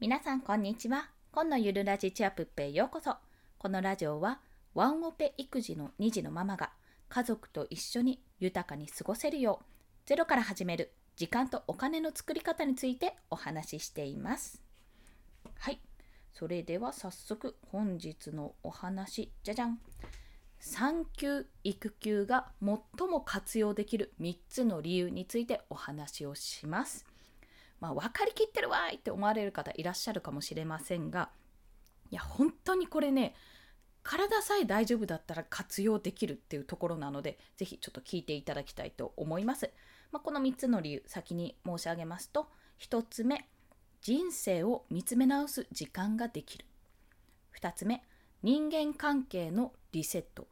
[0.00, 1.08] 皆さんこんにちは。
[1.32, 3.16] 今のゆるラジチアプッペへようこそ。
[3.58, 4.38] このラジオは
[4.72, 6.70] ワンオペ育児の2児のママが
[7.08, 9.64] 家族と一緒に豊かに過ごせるよう
[10.06, 14.62] ゼロから始める時間とお金の作り方についてお話ししています。
[15.58, 15.80] はい。
[16.32, 19.80] それでは早速本日のお話じゃじゃん。
[20.60, 27.04] 産休育休が最も活用できる3つの理由についてお話をします。
[27.80, 31.30] まあ、分かりきってるわーいって思われる方いらっしゃるかもしれませんが
[32.10, 33.34] いや本当にこれね
[34.02, 39.70] 体さえ大丈夫だったら活用できるっていうところなのでぜひちょっと聞いていただきたいと思います。
[40.10, 42.48] まあ、この3つの理由先に申し上げますと
[42.80, 43.46] 1つ目
[44.00, 46.64] 人生を見つめ直す時間ができる。
[47.60, 48.02] 2つ目
[48.42, 50.46] 人間関係のリセット。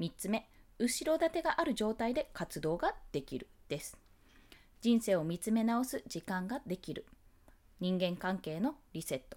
[0.00, 0.46] 3つ目
[0.78, 3.96] 後ろ盾がある状態で活動ができるです。
[4.80, 7.06] 人生を見つめ直す時間ができる。
[7.80, 9.36] 人間関係のリセット。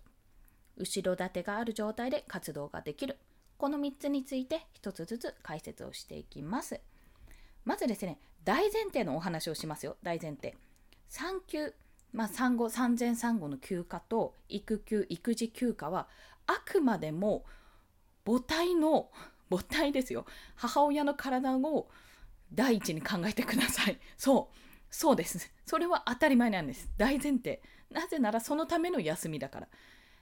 [0.77, 3.17] 後ろ盾がある状態で活動ができる。
[3.57, 6.79] この3つについて1つずつ解説をしていきます。
[7.65, 9.97] まずですね大前提のお話をしますよ。
[10.03, 10.55] 大前提。
[11.07, 11.73] 産休
[12.13, 16.07] まあ、産後産前産後の休暇と育休育児休暇は
[16.45, 17.45] あくまでも
[18.25, 19.09] 母体の
[19.49, 20.25] 母体ですよ。
[20.55, 21.89] 母親の体を
[22.53, 23.99] 第一に考えてください。
[24.17, 24.70] そう。
[24.91, 25.51] そうです。
[25.65, 26.89] それは当たり前なんです。
[26.97, 27.61] 大前提。
[27.89, 29.67] なぜならそのための休みだから。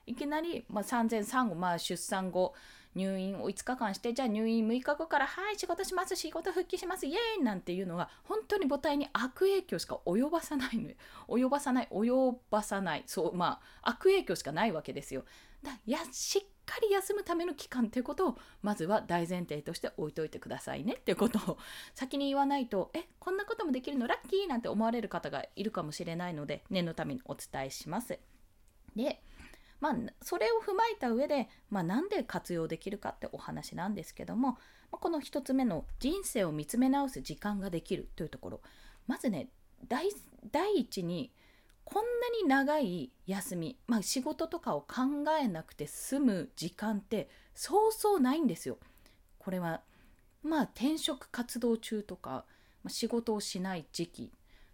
[0.06, 2.56] いきなり、まあ、産前産後、まあ、出産後
[2.96, 10.96] 入院を5日間してじゃあ入院6日後からはい仕事します仕事復帰しますイエーイなんていうのは本当に母体に悪影響しか及ばさないのよ。
[11.28, 13.04] 及ばさない及ばさない。
[13.06, 15.24] そうまあ悪影響しかないわけですよ。
[15.64, 15.72] だ
[16.12, 21.58] しっかり休むための期間っていうことをまずは大前提として置いといてくださいねっていうことを
[21.96, 24.06] 先に言わないとえこんなこともできるの？
[24.06, 28.20] ラッキーなんて思われる方がいるかもしれないので念のためにお伝えします。
[28.96, 29.22] で
[29.80, 34.58] まあ、それを踏まえた上で、まあ、なんで活用できるかってお話なんですけども、ま
[34.94, 38.62] あ、この1つ目の人生を見つめ直す時間ができるというところ。
[39.08, 39.48] まずね
[39.88, 40.10] 第
[40.76, 41.32] 一に
[41.92, 48.78] こんなに長い休み、まあ、仕事とかを考えなくて済む時間ってそうそうないんですよ。
[49.40, 49.82] これは
[50.44, 52.46] まあ転職活動中とか、
[52.84, 54.32] まあ、仕事をしない時期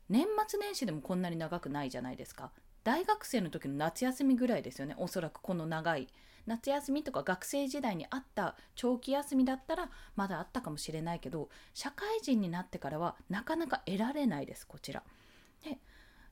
[0.10, 2.52] 年末年始でもこんなに長くないじゃないですか。
[2.84, 6.08] 大学生の時の夏休みぐらいですよねおそらくこの長い
[6.46, 15.02] 夏休みとか学生時代にあった長期休みだったらまだあったかもしれないけど社会人になってからはなかなか得られないですこちら。
[15.64, 15.80] で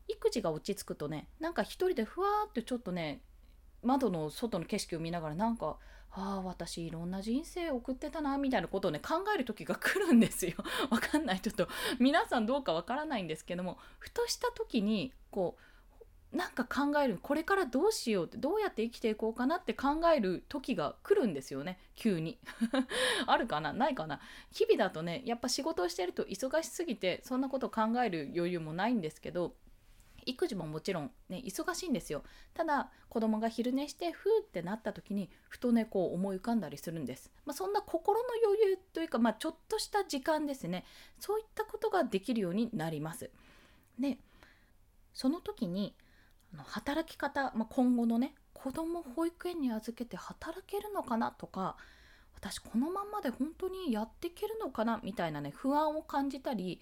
[0.08, 3.22] 育児が落ち着くとねなんか一人でふわーってちょっとね
[3.82, 5.78] 窓の外の景色を見ながらなんか
[6.16, 10.54] ああ私いろんな人生送ってたなみたいなことをね考える時が来るんですよ。
[10.92, 11.40] わかんない。
[11.40, 11.68] ちょっと
[12.00, 15.58] 皆さんどうかわからないんですけどもふとした時にこ
[16.32, 21.80] うなんか考えるこれからどうしようってどうやって生きていこうかなって考える時が来るんですよね。
[21.96, 22.38] 急に。
[23.26, 23.74] あるかな？
[23.74, 24.20] ないかな？
[24.52, 29.56] 日々だとねやっぱ仕事をしてると忙しすぎてそんなこと考える余裕もないんですけど
[30.26, 32.24] 育児ももちろんね忙しいんですよ。
[32.54, 40.86] ただ子供が昼寝してふーってなった時にふとねこう思い浮かんだりするんです、まあ、そんな心の余裕というか、まあ、ちょっとした時間ですね。
[41.20, 43.30] そういったことができるようになります。
[44.00, 44.18] で
[45.14, 45.96] その時に
[46.56, 51.32] 働き方、まあ、今後のね子供保育園に預けて働けるのかな？
[51.32, 51.76] とか
[52.36, 55.00] 私このまんまで本当にやっていけるのかな？
[55.04, 56.80] みたいなね不安を感じたり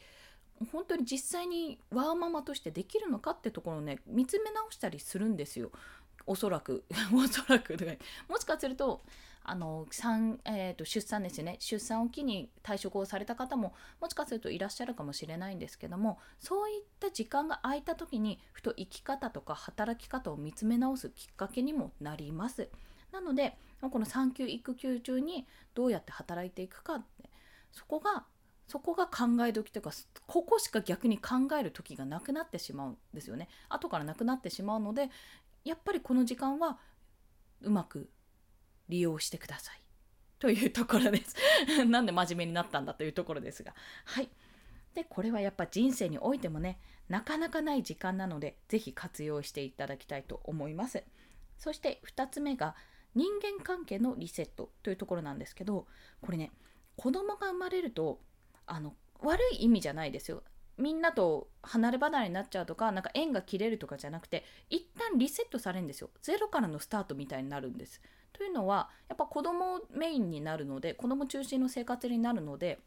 [0.72, 5.72] 本当に実際にワーママとしてできるのかってところをね見つめ直したりするんですよ。
[6.26, 6.84] おそらく。
[7.14, 7.78] おそらく
[8.30, 9.02] もしかすると
[9.44, 11.58] あの産、えー、と出産ですね。
[11.60, 22.70] 出産を機に退職をされた方ももしかするといらっしゃるかもしれないんですけどもそういった時間が空いた時にふと生き方とか働き方を見つめ直すきっかけにもなります。
[23.12, 27.30] なのでこの産休育休中にどうやって働いていくかって
[27.72, 28.26] そこが
[28.72, 29.92] そこが考え時というか
[30.28, 33.50] ここしか逆に考える時がなくなってしまうんですよね。
[33.68, 35.10] 後からなくなってしまうので
[35.66, 36.80] やっぱりこの時間は
[37.60, 38.10] うまく
[38.88, 39.82] 利用してください。
[40.40, 41.36] というところです。
[41.86, 43.76] なんで真面目になったんだというところですが。
[44.06, 44.30] はい。
[44.94, 46.80] でこれはやっぱ人生においてもね
[47.10, 51.04] なかなかない時間なので是非活用していただきたいと思います。
[51.58, 52.78] そして2つ目が
[53.16, 55.88] 人間関係のリセットというところなんですけど
[56.22, 56.52] これね
[56.96, 58.22] 子供が生まれると
[58.72, 60.44] あの悪い意味じゃないですよ。
[60.78, 66.10] みんなと離れ離れになっちゃうとかなんか縁が切れるとかじゃなくて一旦リセットされるんですよ。
[66.22, 68.02] ゼロからのスタートみたいになるんです。
[68.32, 72.80] というのはやっぱ子供メインになるので子供中心の生活になるので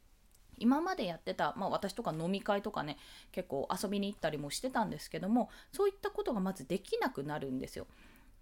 [0.58, 2.96] 今までやってた、まあ、私とか飲み会とかね
[3.30, 7.86] 結構遊びに行ったりもしてたんですけどもそういったことがまずできなくなるんですよ。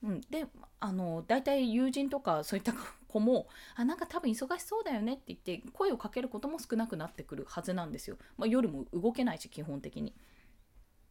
[0.02, 0.46] うん、で
[0.80, 2.74] あの大体友人とかそういった
[3.06, 3.46] 子も
[3.76, 10.14] あなんか多分忙しそうだよねって言って声をかけることも少なくなってくるはずなんですよ、まあ、夜も動けないし基本的に。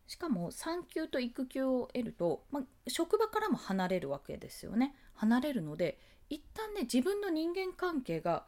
[0.07, 4.94] しかも産休と育休を得ると、まあ、職場からも離れるわけですよね。
[5.13, 5.97] 離れるので
[6.29, 8.45] 一旦ね自分の人間関係が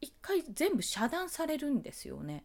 [0.00, 2.44] 一回全部遮断されるんですよね。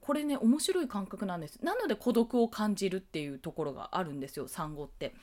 [0.00, 1.62] これね面白い感覚なんです。
[1.62, 5.14] なので孤独を感じるっていうところがあるんですよ産後って。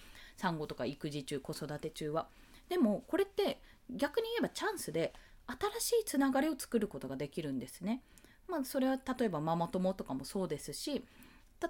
[0.42, 2.28] 産後とか育児中子育て中は。
[2.68, 3.62] でもこれって
[3.92, 5.14] 逆に言えばチャンスで
[5.46, 8.02] 新しいつながりを作ることができるんですね。
[8.48, 11.06] まあそれは例えばママ友とかもそうですし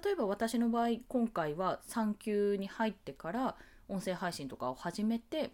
[0.04, 3.56] 例えば私の場合今回は産休に入ってから
[3.88, 5.52] 音声配信とかを始めて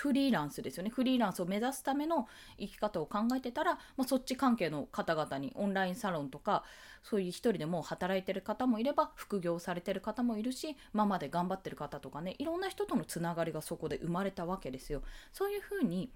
[0.00, 2.28] フリーランスですよねフリーランスを目指すための
[2.58, 6.64] 生き方を考えてたら、まあ、そっち関係の方々にオンラインサロンとか
[7.02, 15.02] そういう一人でもう働いてる方もいれば副業されてる方もいるしママで頑張ってる方とかねいろんな人とのつながりがそこで生まれたわけですよ。
[15.32, 16.10] そういうふうに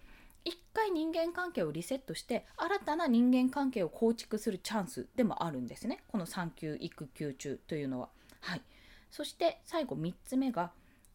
[0.45, 8.09] 一回人間関係をリセットして新たな人間関係を構築するチャンスでもあるんですねこの産休育休中というのは。
[8.41, 8.63] はい、
[9.11, 10.71] そして最後3つ目が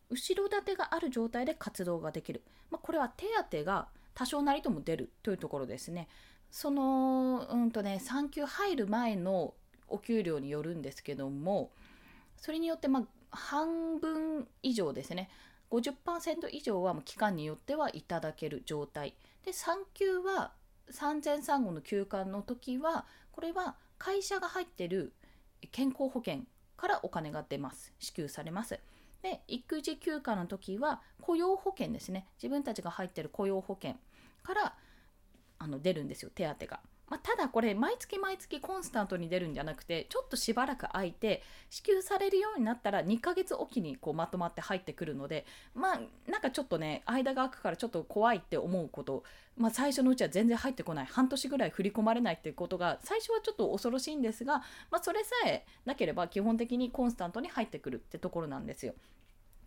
[0.10, 6.08] 後ろ盾がある状態で活動ができる、まあ、これは手当が多少なりとも出るというところですね。
[6.52, 9.56] そのうんとね産休入る前の
[9.88, 11.72] お給料によるんですけども
[12.38, 15.30] それによってまあ半分以上ですね。
[15.72, 19.16] 50%以上は期間によってはいただける状態。
[19.44, 20.52] で産休は
[20.90, 25.14] 産前産後の休暇の時はこれは会社が入ってる
[25.72, 26.42] 健康保険
[26.78, 27.94] からお金が出ます。
[27.98, 28.80] 支給されます。
[29.24, 33.96] で育児休暇の時は雇用保険ですね自分たちが入ってる雇用保険
[34.44, 34.76] から
[35.58, 36.82] あの出るんですよ手当が。
[37.10, 45.46] まあ、ただこれ毎月毎月コンスタントに出るんじゃなくてちょっとしばらく空いて支給されるようになったら2ヶ月おきにこうまとまって入ってくるので
[45.76, 46.02] まあ
[46.32, 49.24] なんかちょっとね間が空くからちょっと怖いって思うこと、
[49.58, 54.60] まあ、最初のうちは全然入ってこない半年ぐらい振り込まれないっていうことが最初はちょっと恐ろしいんですが、
[54.90, 58.94] まあ、それさえなければ基本的にコンスタントに入ってくるってところなんですよ。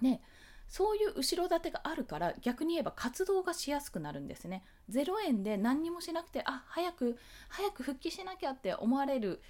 [0.00, 0.20] ね
[0.68, 4.64] そういう後ろ盾があるから逆に言えば活動がしやすくなるんですね。
[4.90, 7.16] 0円で何にもしなくてあ早く
[7.48, 9.42] 早く復帰しなきゃって思われる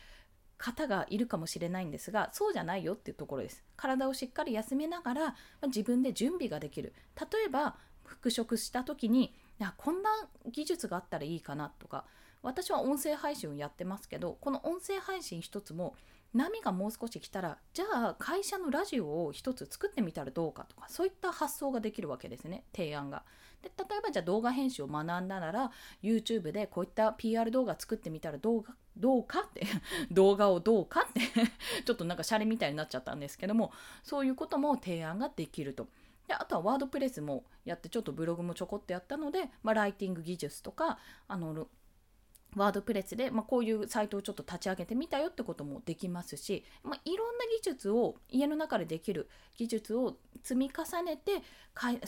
[0.58, 3.64] 方がいるかもしれないんですがそうじゃないよっていうところです。
[3.76, 6.94] 体をしっかり休めながら、まあ、自分で準備ができる。
[7.18, 9.34] 例えば復職した時に
[9.76, 10.10] こんな
[10.50, 12.04] 技術があったらいいかなとか
[12.42, 15.96] 私は音声配信をやってますけどこの音声配信一つも
[16.36, 23.24] 波がもう少し来たらじゃあ会社のラジオを一つ作ってみたらどうかとかそういった発想ができるわけですね提案が。
[23.62, 25.70] で例えばじゃあ動画編集を学んだなら
[26.02, 29.66] YouTube でこういった PR 動画作ってみたらどうかどうかって
[30.12, 31.20] 動画をどうかって
[31.84, 33.72] ちょっとなんかシャレみたいになっちゃったんですけども
[34.02, 35.88] そういうことも提案ができると。
[36.28, 40.98] であとはワードプレスもやってちょっとブログもちょこっとやったので、まあ、ライティング技術とか
[41.28, 41.68] あの
[42.56, 51.42] ワードプレスで、まあ、こういうサイトをちょっと立ち上げてみたよってこともできますし、まあ、いろんな技術を家の中でできる技術を積み重ねて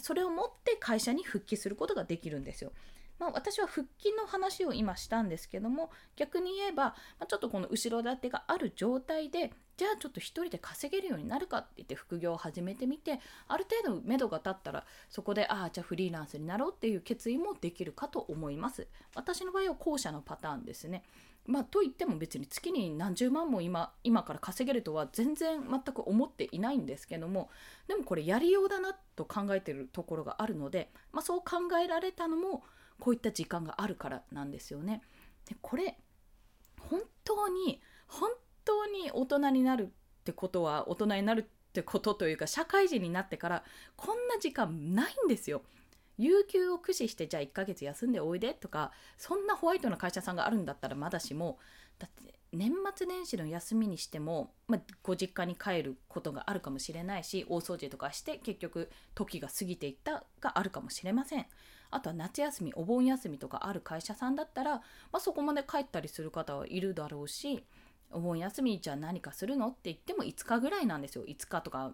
[0.00, 2.72] それを持って会社に復帰することができるんですよ。
[3.18, 18.88] まあ、私は復帰の話を今したんですけども逆に言えば、まあ、ちょっとこの後ろ盾がある状態でじゃあちょっと1人で稼げるようになるかって言って副業を始めてみてある程度目処が立ったらそこでああじゃあフリーランスになろうっていう決意もできるかと思います。
[19.14, 21.04] 私の場合は後者のパターンですね。
[21.46, 27.48] まあ、といっても別に月に何十万も今今から稼げるとは全然全く思っていないんですけども
[27.86, 32.64] でもこれやりようだなと考えてるところがあるので、まあ、そう考えられたのも
[33.00, 35.02] こういった時間があるからなんですよね。
[35.46, 35.98] でこれ
[36.80, 38.30] 本当に本
[38.64, 39.88] 当に大人になるっ
[40.24, 43.64] てことは大人になるってことというか社会人になってから
[43.96, 45.62] こんな時間ないんですよ。
[46.18, 51.58] 有給を駆使してじゃあ1ヶ月休んでおいでとかそんなホワイトな会社さんがあるんだったらまだしも
[51.98, 61.46] だって年末年始の休みにしても、まあ、ご実家に帰ることがあるかもしれないし大掃除とかして結局時が過ぎていったがあるかもしれません。
[61.90, 67.64] あとは夏休みお盆休みとかある会社さんだったら、まあ、そこまで帰ったりする方はいるだろうし
[68.10, 71.92] お盆休みじゃあ何かするのって言っても5日ぐらいなんですよ5日とか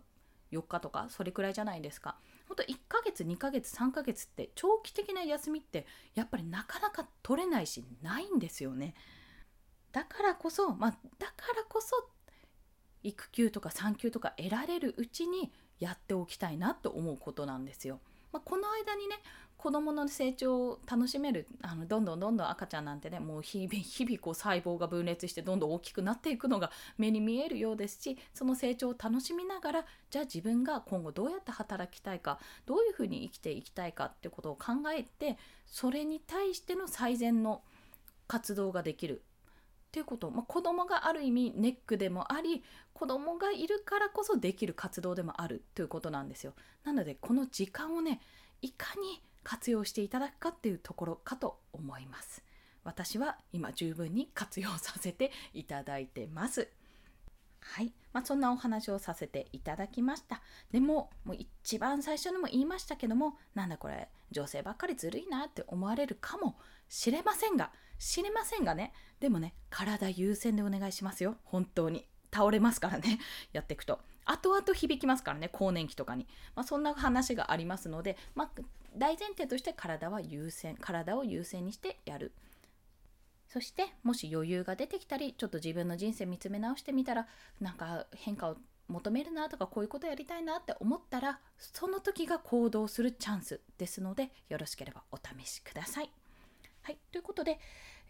[0.53, 2.17] 4日とかそれくらいじゃないですか。
[2.49, 8.95] ほんと1ヶ月2ヶ月3ヶ月って長期的な休みってやっぱりなかなか取れないしないんですよね。
[9.93, 12.09] だからこそまあだからこそ
[13.03, 18.01] 育休とか産休とか得られるうちにやっておきたいなと思うことなんですよ。
[18.33, 19.17] まあ、この間にね
[19.64, 37.62] 子どもの成長を楽しめるあのどんどんどんどん赤ちゃんなんてねもう日々日々こう細胞が分裂してどんどん大きくなっていくのが目に見えるようですしその成長を楽しみながらじゃあ自分が今後どうやって働きたいかどういうふうに生きていきたいかってことを考えてそれに対しての最善の
[38.26, 46.52] 活動ができるっていうこと、まあ、子供がある意味ネックでもあり子供がいるからこそできる活動でもあるということなんですよ。
[46.85, 48.21] なのでこの時間をね
[48.61, 52.43] いかに活用していただくかっていうところかと思います。
[52.83, 56.69] 私は今十分に活用させていただいてます。
[57.61, 60.43] はい、まあ、そんなお話をさせていただきました。
[60.71, 66.59] でも、もう一番最初にも言いましたけども、なんだこれ、女性ばっかりずるいなって思われるかも
[66.89, 71.37] しれませんが、知れませんがね、でもね、体優先でお願いしますよ。
[71.45, 72.07] 本当に。
[72.33, 73.21] 倒れますからね、
[73.53, 74.01] やっていくと。
[74.25, 76.26] 後々響きますからね、更年期とかに。
[76.54, 78.62] まあ、そんな話がありますので、まあ、
[78.97, 82.33] 大前提として体は優先、体を優先にしてやる。
[83.49, 87.28] そしてもし余裕が出てきたりちょっと自分の人生見つめ直してみたら
[87.61, 88.57] なんか変化を
[88.88, 96.11] 求めるなとかこういうことやりたいなって思ったらその時が行動するチャンスですのでよろしければお試しください。
[96.85, 97.59] はい、ということで、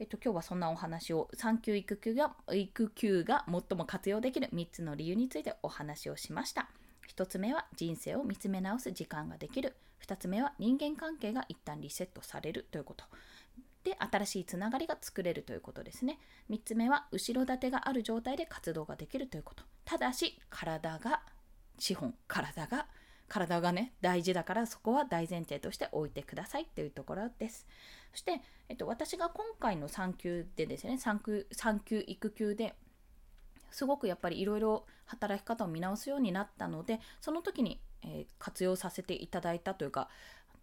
[0.00, 6.68] えっと、今日はそんなお話を産休育休が育休が最も活用できる3つの理由についてお話をしました。
[7.14, 9.76] 1つ目は人生を見つめ直す時間ができる。
[10.04, 13.04] 2つ目は人間関係が一旦リセットされるということ。
[13.84, 21.20] で新しいつながりが作れるということですね3つ目は後ろ盾がある状態で活動ができるということただし体が
[21.78, 22.86] 資本体が
[23.28, 27.66] 体がね大事だからそこは大前提として置いてくださいというところです
[28.12, 32.74] そして、えっと、私が今回の産休でですね産休産休育休で
[33.70, 40.08] すごくやっぱりいろいろ働き方を見直すようになったのでその時に、えー、活用させていただいたというか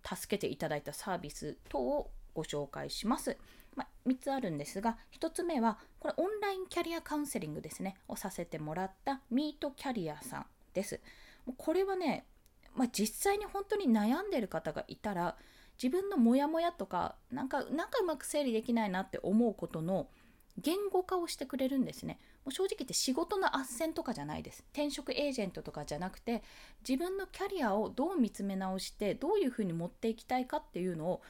[0.04, 3.38] 助けていただいたサービス等をご紹介します。
[3.76, 11.00] まあ、3つあるんですが、1つ目は、これオンラインキャリアカウンセリングですね、をさせてもらったミートキャリアさんです。
[11.58, 12.26] これはね、
[12.76, 15.38] まあ、実際に本当に悩んでる方がいたら、
[15.82, 20.08] 自分のモヤモヤとか、なんか、なんかうまく整理できないなって思うことの
[20.58, 22.20] 言語化をしてくれるんですね。
[22.46, 24.64] もう正直言って仕事の斡旋とかじゃないです。
[24.74, 26.44] 転職エージェントとかじゃなくて、
[26.88, 31.22] 自分のキャリアをどう見つめ直して、どういうふうに持っていきたいかっていうのを、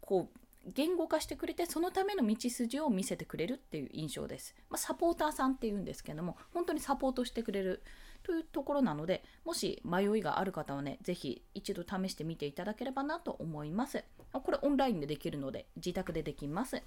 [0.00, 0.38] こう、
[0.72, 7.82] 言語化してくれてそのための道筋を見せてくれるっていう印象です、まあ、サポーターさんっていうんですけども本当にサポートしてくれる
[8.22, 14.02] というところなのでもし迷いがある方はね是非一度試してみていただければなと思います。
[14.32, 16.82] これオンラインでできるので自宅でできます。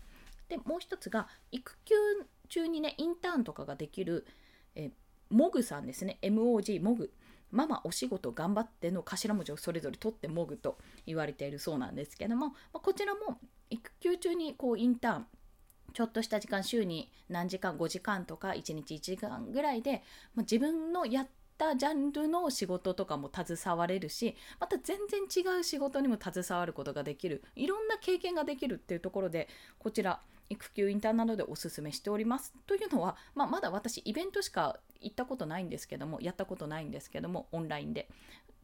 [0.50, 1.96] でもう一つが育休
[2.50, 4.26] 中にねインターンとかができる
[4.76, 4.90] え
[5.30, 6.18] モグさんですね。
[6.24, 7.12] MOG モグ。
[7.52, 15.28] ママお仕事頑張っての頭文字をそれぞれ取ってモグと言われているそうなんですけども、まこちらも育休中にこうインターン
[15.94, 20.04] ちょっとした時間週に何時間5時間とか1日1時間ぐらいで、
[20.38, 29.48] 自分のやったジャンルの仕事とかも携われるしまた全然違う仕事にも携わることができるいろんな経験ができるっていうところで
[29.80, 30.20] こちら
[30.50, 32.54] 育休インターンなどでおすすめしております。
[32.68, 38.08] というのは、まあ、まだ私イベントしか行ったことないんですけどもやったことないんですけどもオンラインで。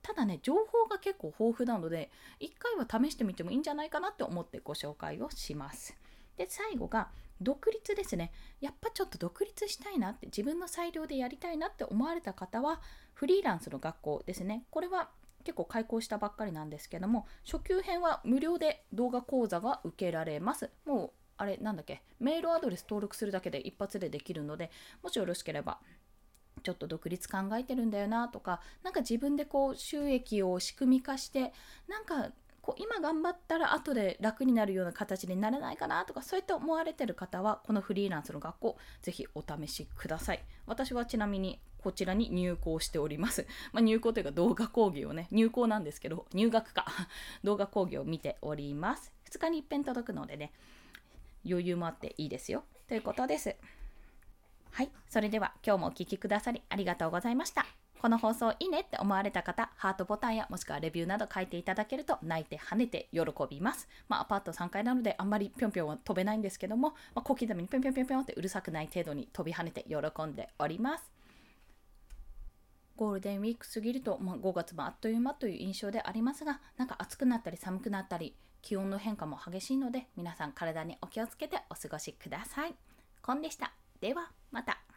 [0.03, 5.97] ただね情報が結構豊富なので1回は試してみてもいいんじゃないかなって思ってご紹介をします。
[6.37, 7.09] で最後が
[7.41, 8.31] 独立ですね。
[8.61, 12.81] やっぱちょっと独立したいなって自分の裁量でやりたいなって思われた方は
[13.13, 14.65] フリーランスの学校ですね。
[14.69, 15.09] これは
[15.43, 20.69] 結構開講したばっかりなんですけども初級編は無料で動画講座が受けられます。
[20.85, 25.79] もうあれなんだっけメールアドレス登録するだけで一発でできるのでもしよろしければ
[26.63, 31.53] ちょっと独立考えてるんだよなとか何か自分でこう収益を仕組み化して
[31.87, 43.45] なんかこう今頑張ったら後で楽になるような形にならないかなとかそういった思われてる方はこのフリーランスの学校ぜひお試しください私はちなみにこちらに入校しております。
[43.73, 46.85] まあ、入校というか動画講義をね、入校なんですけど、入学か
[47.43, 49.11] 動画講義を見ております。
[49.29, 50.53] 2日に一遍届くのでね、
[51.45, 52.63] 余裕もあっていいですよ。
[52.87, 53.55] ということです。
[54.73, 54.91] はい。
[55.07, 57.63] それでは今日もお聴きくださりありがとうございました。
[58.01, 63.87] この放送いいねって思われた方、ハートボタンやもしくはレビューなど書いていただけると泣いて跳ねて喜びます。
[64.09, 71.11] まあ、アパート3階なのであんまりぴょんぴょんは飛べないんですけども、まあ、小刻みにぴょんぴょんぴょんぴょんってうるさくない程度に飛び跳ねて喜んでおります。
[72.95, 82.75] ゴールデンウィーク過ぎると、まあ、5月もあっという間という印象でありますが、なんか暑くなったり寒くなったり、気温の変化も激しいので、皆さん体にお気をつけてお過ごしください。
[83.21, 83.73] コンでした。
[84.03, 84.92] では、また。